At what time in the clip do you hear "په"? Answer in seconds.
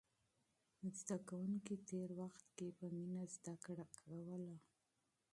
2.77-2.85